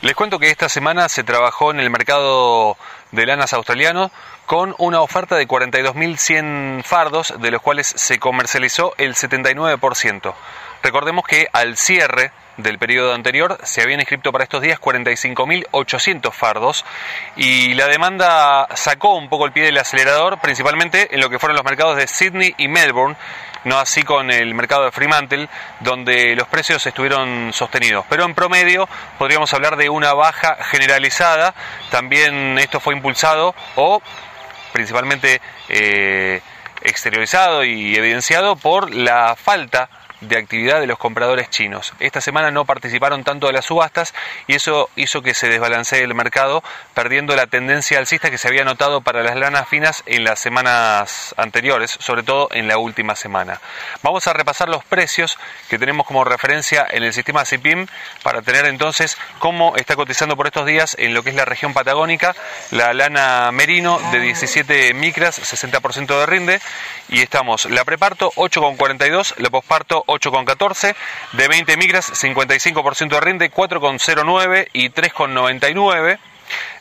Les 0.02 0.13
cuento 0.13 0.38
que 0.38 0.52
esta 0.52 0.70
semana 0.70 1.10
se 1.10 1.24
trabajó 1.24 1.72
en 1.72 1.80
el 1.80 1.90
mercado 1.90 2.78
de 3.12 3.25
lanas 3.25 3.54
australiano 3.54 4.12
con 4.46 4.76
una 4.78 5.02
oferta 5.02 5.36
de 5.36 5.48
42.100 5.48 6.84
fardos, 6.84 7.34
de 7.40 7.52
los 7.52 7.62
cuales 7.62 7.88
se 7.88 8.20
comercializó 8.20 8.94
el 8.98 9.16
79%. 9.16 10.34
Recordemos 10.82 11.26
que 11.26 11.48
al 11.54 11.78
cierre 11.78 12.32
del 12.58 12.78
periodo 12.78 13.14
anterior 13.14 13.58
se 13.64 13.82
habían 13.82 14.00
inscrito 14.00 14.32
para 14.32 14.44
estos 14.44 14.62
días 14.62 14.80
45.800 14.80 16.32
fardos 16.32 16.86
y 17.36 17.74
la 17.74 17.88
demanda 17.88 18.68
sacó 18.76 19.16
un 19.16 19.30
poco 19.30 19.46
el 19.46 19.54
pie 19.54 19.64
del 19.64 19.78
acelerador, 19.78 20.40
principalmente 20.40 21.14
en 21.14 21.22
lo 21.22 21.30
que 21.30 21.40
fueron 21.40 21.56
los 21.56 21.66
mercados 21.66 21.96
de 21.96 22.08
Sydney 22.08 22.54
y 22.58 22.68
Melbourne, 22.68 23.16
no 23.64 23.80
así 23.80 24.04
con 24.04 24.30
el 24.30 24.54
mercado 24.54 24.84
de 24.84 24.92
Fremantle, 24.92 25.48
donde 25.80 26.36
los 26.36 26.48
precios 26.48 26.86
estuvieron 26.86 27.54
sostenidos. 27.54 28.06
Pero 28.10 28.26
en 28.26 28.36
promedio 28.36 28.90
podríamos 29.18 29.54
hablar 29.54 29.78
de 29.78 29.90
una 29.90 30.14
baja 30.14 30.58
generalizada. 30.66 31.56
También 31.90 32.60
esto 32.60 32.82
fue 32.82 32.94
impulsado 32.94 33.56
o 33.76 34.02
principalmente 34.74 35.39
eh, 35.70 36.42
exteriorizado 36.82 37.63
y 37.63 37.96
evidenciado 37.96 38.58
por 38.58 38.94
la 38.94 39.36
falta 39.38 39.89
de 40.27 40.38
actividad 40.38 40.80
de 40.80 40.88
los 40.88 40.98
compradores 40.98 41.50
chinos. 41.50 41.94
Esta 42.00 42.22
semana 42.22 42.51
no 42.51 42.65
participaron 42.65 43.24
tanto 43.24 43.48
de 43.48 43.53
las 43.53 43.65
subastas 43.65 44.13
y 44.48 44.56
eso 44.56 44.89
hizo 44.96 45.22
que 45.22 45.34
se 45.34 45.50
desbalancee 45.50 46.03
el 46.03 46.13
mercado, 46.15 46.63
perdiendo 46.94 47.36
la 47.36 47.48
tendencia 47.48 48.00
alcista 48.00 48.30
que 48.30 48.38
se 48.38 48.48
había 48.48 48.63
notado 48.63 49.01
para 49.01 49.24
las 49.24 49.36
lanas 49.36 49.68
finas 49.68 50.03
en 50.06 50.24
las 50.24 50.39
semanas 50.39 51.34
anteriores, 51.38 51.92
sobre 52.00 52.24
todo 52.24 52.50
en 52.51 52.68
la 52.68 52.77
última 52.77 53.15
semana. 53.15 53.60
Vamos 54.01 54.27
a 54.27 54.34
repasar 54.34 54.70
los 54.70 54.84
precios 54.84 55.38
que 55.70 55.80
tenemos 55.80 56.06
como 56.06 56.24
referencia 56.24 56.86
en 56.89 57.03
el 57.03 57.13
sistema 57.13 57.46
CIPIM 57.46 57.88
para 58.24 58.42
tener 58.42 58.65
entonces 58.65 59.18
cómo 59.39 59.75
está 59.75 59.96
cotizando 59.96 60.36
por 60.36 60.48
estos 60.48 60.65
días 60.65 60.96
en 61.00 61.13
lo 61.13 61.24
que 61.24 61.30
es 61.30 61.36
la 61.36 61.46
región 61.46 61.74
patagónica 61.74 62.36
la 62.72 62.94
lana 62.94 63.51
merino 63.51 64.00
de 64.12 64.20
17 64.20 64.94
micras, 64.94 65.39
60% 65.39 66.20
de 66.20 66.25
rinde 66.25 66.62
y 67.10 67.22
estamos 67.22 67.65
la 67.65 67.86
preparto 67.86 68.32
8,42, 68.36 69.36
la 69.38 69.50
posparto 69.50 70.03
8,14, 70.13 70.96
de 71.34 71.48
20 71.48 71.77
micras 71.77 72.12
55% 72.12 73.10
de 73.10 73.22
rinde, 73.22 73.51
4,09 73.51 74.70
y 74.74 74.89
3,99. 74.89 76.20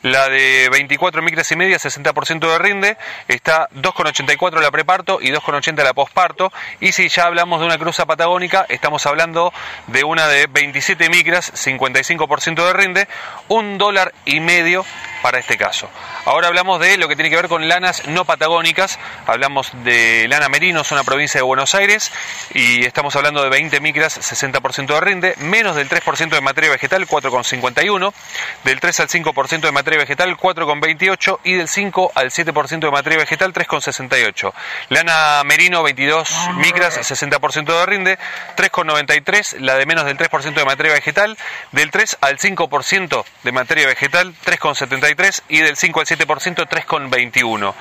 La 0.02 0.28
de 0.28 0.68
24 0.70 1.22
micras 1.22 1.50
y 1.52 1.56
media, 1.56 1.78
60% 1.78 2.40
de 2.40 2.58
rinde, 2.58 2.96
está 3.28 3.68
2,84 3.70 4.60
la 4.60 4.70
preparto 4.70 5.18
y 5.20 5.30
2,80 5.30 5.84
la 5.84 5.94
posparto. 5.94 6.52
Y 6.80 6.92
si 6.92 7.08
ya 7.08 7.24
hablamos 7.24 7.60
de 7.60 7.66
una 7.66 7.78
cruza 7.78 8.04
patagónica, 8.04 8.66
estamos 8.68 9.06
hablando 9.06 9.52
de 9.86 10.02
una 10.04 10.26
de 10.26 10.48
27 10.48 11.08
micras, 11.08 11.52
55% 11.54 12.66
de 12.66 12.72
rinde, 12.72 13.08
un 13.48 13.78
dólar 13.78 14.12
y 14.24 14.40
medio 14.40 14.84
para 15.22 15.38
este 15.38 15.56
caso. 15.56 15.88
Ahora 16.24 16.46
hablamos 16.46 16.78
de 16.78 16.98
lo 16.98 17.08
que 17.08 17.16
tiene 17.16 17.30
que 17.30 17.36
ver 17.36 17.48
con 17.48 17.66
lanas 17.66 18.06
no 18.06 18.24
patagónicas, 18.24 19.00
hablamos 19.26 19.72
de 19.82 20.28
lana 20.28 20.48
merino, 20.48 20.84
zona 20.84 21.02
provincia 21.02 21.38
de 21.38 21.42
Buenos 21.42 21.74
Aires, 21.74 22.12
y 22.54 22.84
estamos 22.84 23.16
hablando 23.16 23.42
de 23.42 23.50
20 23.50 23.80
micras, 23.80 24.20
60% 24.20 24.86
de 24.86 25.00
rinde, 25.00 25.34
menos 25.38 25.74
del 25.74 25.88
3% 25.88 26.30
de 26.30 26.40
materia 26.40 26.70
vegetal, 26.70 27.08
4,51, 27.08 28.14
del 28.62 28.78
3 28.78 29.00
al 29.00 29.08
5% 29.08 29.60
de 29.62 29.72
materia 29.72 29.98
vegetal, 29.98 30.36
4,28, 30.36 31.40
y 31.42 31.54
del 31.54 31.66
5 31.66 32.12
al 32.14 32.30
7% 32.30 32.78
de 32.78 32.90
materia 32.92 33.18
vegetal, 33.18 33.52
3,68. 33.52 34.52
Lana 34.90 35.42
merino, 35.44 35.82
22 35.82 36.30
micras, 36.58 36.98
60% 37.00 37.64
de 37.64 37.86
rinde, 37.86 38.18
3,93, 38.56 39.58
la 39.58 39.74
de 39.74 39.86
menos 39.86 40.04
del 40.04 40.16
3% 40.16 40.54
de 40.54 40.64
materia 40.64 40.92
vegetal, 40.92 41.36
del 41.72 41.90
3 41.90 42.18
al 42.20 42.38
5% 42.38 43.24
de 43.42 43.50
materia 43.50 43.88
vegetal, 43.88 44.32
3,73, 44.44 45.42
y 45.48 45.58
del 45.58 45.76
5 45.76 45.98
al 45.98 46.06
7%, 46.06 46.11
3,21. 46.16 47.74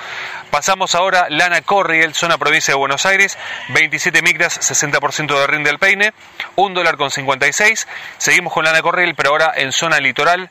Pasamos 0.50 0.96
ahora 0.96 1.28
lana 1.30 1.62
Corriel, 1.62 2.14
zona 2.14 2.38
provincia 2.38 2.74
de 2.74 2.78
Buenos 2.78 3.06
Aires, 3.06 3.38
27 3.70 4.22
micras, 4.22 4.60
60% 4.60 5.40
de 5.40 5.48
rinde 5.48 5.70
al 5.70 5.80
peine, 5.80 6.14
1 6.56 6.76
dólar 6.76 6.98
con 6.98 7.12
56. 7.12 7.88
Seguimos 8.18 8.54
con 8.54 8.66
lana 8.66 8.82
Corriel, 8.82 9.16
pero 9.16 9.30
ahora 9.30 9.54
en 9.56 9.72
zona 9.72 10.00
litoral, 10.00 10.50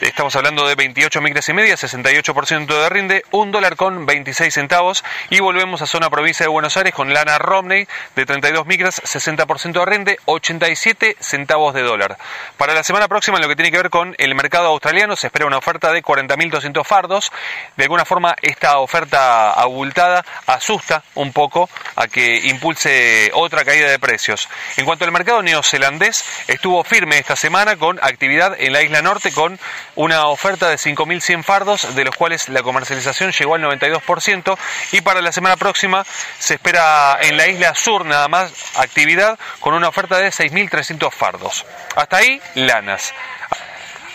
Estamos 0.00 0.34
hablando 0.34 0.66
de 0.66 0.74
28 0.74 1.20
micras 1.20 1.48
y 1.48 1.52
media, 1.52 1.76
68% 1.76 2.66
de 2.66 2.88
rinde, 2.88 3.24
1 3.30 3.52
dólar 3.52 3.76
con 3.76 4.06
26 4.06 4.52
centavos. 4.52 5.04
Y 5.30 5.38
volvemos 5.38 5.82
a 5.82 5.86
zona 5.86 6.10
provincia 6.10 6.42
de 6.42 6.48
Buenos 6.48 6.76
Aires 6.76 6.92
con 6.92 7.14
lana 7.14 7.38
Romney 7.38 7.86
de 8.16 8.26
32 8.26 8.66
micras, 8.66 9.00
60% 9.04 9.72
de 9.72 9.86
rinde, 9.86 10.18
87 10.24 11.16
centavos 11.20 11.74
de 11.74 11.82
dólar. 11.82 12.18
Para 12.56 12.74
la 12.74 12.82
semana 12.82 13.06
próxima, 13.06 13.36
en 13.36 13.42
lo 13.42 13.48
que 13.48 13.54
tiene 13.54 13.70
que 13.70 13.76
ver 13.76 13.90
con 13.90 14.16
el 14.18 14.34
mercado 14.34 14.66
australiano, 14.66 15.14
se 15.14 15.28
espera 15.28 15.46
una 15.46 15.58
oferta 15.58 15.92
de 15.92 16.02
40.200 16.02 16.84
fardos. 16.84 17.30
De 17.76 17.84
alguna 17.84 18.04
forma, 18.04 18.34
esta 18.42 18.78
oferta 18.78 19.52
abultada 19.52 20.24
asusta 20.46 21.04
un 21.14 21.32
poco 21.32 21.70
a 21.94 22.08
que 22.08 22.48
impulse 22.48 23.30
otra 23.32 23.64
caída 23.64 23.88
de 23.88 24.00
precios. 24.00 24.48
En 24.76 24.86
cuanto 24.86 25.04
al 25.04 25.12
mercado 25.12 25.40
neozelandés, 25.40 26.24
estuvo 26.48 26.82
firme 26.82 27.18
esta 27.18 27.36
semana 27.36 27.76
con 27.76 28.00
actividad 28.02 28.56
en 28.58 28.72
la 28.72 28.82
isla 28.82 29.00
norte 29.00 29.30
con 29.30 29.56
una 29.96 30.26
oferta 30.26 30.68
de 30.68 30.76
5.100 30.76 31.42
fardos, 31.42 31.94
de 31.94 32.04
los 32.04 32.16
cuales 32.16 32.48
la 32.48 32.62
comercialización 32.62 33.32
llegó 33.32 33.54
al 33.54 33.62
92%, 33.62 34.58
y 34.92 35.00
para 35.00 35.20
la 35.20 35.32
semana 35.32 35.56
próxima 35.56 36.04
se 36.38 36.54
espera 36.54 37.18
en 37.20 37.36
la 37.36 37.46
isla 37.48 37.74
sur 37.74 38.04
nada 38.04 38.28
más 38.28 38.52
actividad 38.76 39.38
con 39.60 39.74
una 39.74 39.88
oferta 39.88 40.18
de 40.18 40.28
6.300 40.28 41.12
fardos. 41.12 41.64
Hasta 41.96 42.18
ahí, 42.18 42.40
lanas. 42.54 43.14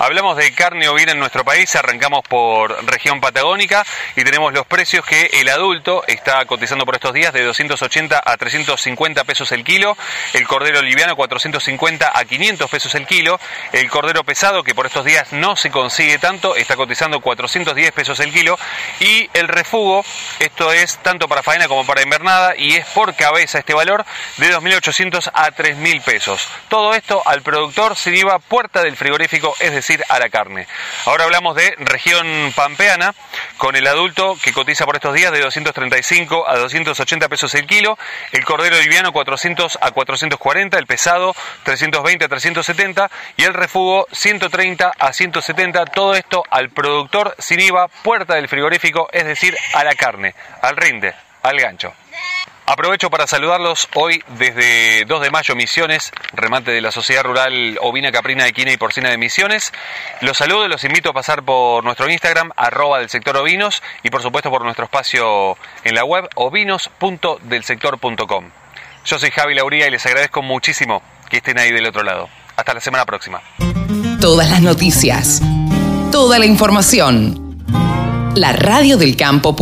Hablamos 0.01 0.37
de 0.37 0.53
carne 0.53 0.87
ovina 0.87 1.11
en 1.11 1.19
nuestro 1.19 1.43
país, 1.43 1.75
arrancamos 1.75 2.21
por 2.23 2.85
región 2.85 3.19
patagónica 3.19 3.85
y 4.15 4.23
tenemos 4.23 4.53
los 4.53 4.65
precios 4.65 5.05
que 5.05 5.29
el 5.33 5.49
adulto 5.49 6.05
está 6.07 6.45
cotizando 6.45 6.85
por 6.85 6.95
estos 6.95 7.13
días 7.13 7.33
de 7.33 7.43
280 7.43 8.23
a 8.25 8.37
350 8.37 9.25
pesos 9.25 9.51
el 9.51 9.65
kilo, 9.65 9.97
el 10.31 10.47
cordero 10.47 10.81
liviano 10.81 11.17
450 11.17 12.13
a 12.17 12.23
500 12.23 12.71
pesos 12.71 12.95
el 12.95 13.05
kilo, 13.05 13.41
el 13.73 13.89
cordero 13.89 14.23
pesado 14.23 14.63
que 14.63 14.73
por 14.73 14.85
estos 14.85 15.03
días 15.03 15.33
no 15.33 15.57
se 15.57 15.69
consigue 15.69 16.17
tanto, 16.17 16.55
está 16.55 16.77
cotizando 16.77 17.19
410 17.19 17.91
pesos 17.91 18.21
el 18.21 18.31
kilo 18.31 18.57
y 19.01 19.29
el 19.33 19.49
refugo, 19.49 20.05
esto 20.39 20.71
es 20.71 20.97
tanto 20.99 21.27
para 21.27 21.43
faena 21.43 21.67
como 21.67 21.85
para 21.85 22.03
invernada 22.03 22.53
y 22.55 22.77
es 22.77 22.85
por 22.85 23.15
cabeza 23.15 23.59
este 23.59 23.73
valor 23.73 24.05
de 24.37 24.49
2.800 24.49 25.29
a 25.33 25.51
3.000 25.51 26.01
pesos. 26.03 26.47
Todo 26.69 26.93
esto 26.93 27.21
al 27.25 27.41
productor 27.41 27.97
sin 27.97 28.15
IVA 28.15 28.39
puerta 28.39 28.81
del 28.81 28.95
frigorífico, 28.95 29.53
es 29.59 29.73
decir, 29.73 29.88
a 30.09 30.19
la 30.19 30.29
carne. 30.29 30.67
Ahora 31.05 31.23
hablamos 31.23 31.55
de 31.55 31.75
región 31.79 32.53
pampeana, 32.55 33.13
con 33.57 33.75
el 33.75 33.87
adulto 33.87 34.37
que 34.41 34.53
cotiza 34.53 34.85
por 34.85 34.95
estos 34.95 35.13
días 35.13 35.31
de 35.31 35.39
235 35.39 36.47
a 36.47 36.57
280 36.57 37.27
pesos 37.29 37.55
el 37.55 37.65
kilo, 37.65 37.97
el 38.31 38.45
cordero 38.45 38.79
liviano 38.79 39.11
400 39.11 39.79
a 39.81 39.91
440, 39.91 40.77
el 40.77 40.85
pesado 40.85 41.35
320 41.63 42.25
a 42.25 42.27
370 42.27 43.11
y 43.37 43.43
el 43.43 43.53
refugo 43.53 44.07
130 44.11 44.93
a 44.97 45.13
170, 45.13 45.85
todo 45.85 46.15
esto 46.15 46.43
al 46.49 46.69
productor 46.69 47.35
sin 47.39 47.59
IVA, 47.59 47.87
puerta 47.87 48.35
del 48.35 48.47
frigorífico, 48.47 49.09
es 49.11 49.25
decir, 49.25 49.57
a 49.73 49.83
la 49.83 49.95
carne, 49.95 50.35
al 50.61 50.77
rinde, 50.77 51.13
al 51.43 51.59
gancho. 51.59 51.93
Aprovecho 52.69 53.09
para 53.09 53.25
saludarlos 53.25 53.89
hoy 53.95 54.21
desde 54.37 55.05
2 55.05 55.21
de 55.23 55.31
mayo 55.31 55.55
Misiones, 55.55 56.11
remate 56.33 56.69
de 56.69 56.81
la 56.81 56.91
Sociedad 56.91 57.23
Rural 57.23 57.79
Ovina 57.81 58.11
Caprina 58.11 58.45
Equina 58.45 58.71
y 58.71 58.77
Porcina 58.77 59.09
de 59.09 59.17
Misiones. 59.17 59.73
Los 60.21 60.37
saludo 60.37 60.67
y 60.67 60.69
los 60.69 60.83
invito 60.83 61.09
a 61.09 61.13
pasar 61.13 61.41
por 61.41 61.83
nuestro 61.83 62.07
Instagram, 62.07 62.51
arroba 62.55 62.99
del 62.99 63.09
sector 63.09 63.35
ovinos, 63.37 63.81
y 64.03 64.11
por 64.11 64.21
supuesto 64.21 64.51
por 64.51 64.63
nuestro 64.63 64.85
espacio 64.85 65.57
en 65.83 65.95
la 65.95 66.03
web 66.03 66.29
ovinos.delsector.com. 66.35 68.51
Yo 69.03 69.17
soy 69.17 69.31
Javi 69.31 69.55
Lauría 69.55 69.87
y 69.87 69.91
les 69.91 70.05
agradezco 70.05 70.43
muchísimo 70.43 71.01
que 71.27 71.37
estén 71.37 71.57
ahí 71.57 71.71
del 71.71 71.87
otro 71.87 72.03
lado. 72.03 72.29
Hasta 72.55 72.75
la 72.75 72.81
semana 72.81 73.03
próxima. 73.03 73.41
Todas 74.21 74.47
las 74.47 74.61
noticias, 74.61 75.41
toda 76.11 76.37
la 76.37 76.45
información. 76.45 77.49
La 78.35 78.53
radio 78.53 78.97
del 78.97 79.17
campo. 79.17 79.55